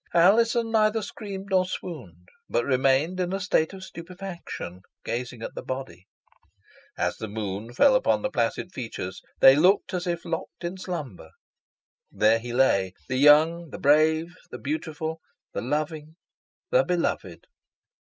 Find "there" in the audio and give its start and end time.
12.11-12.39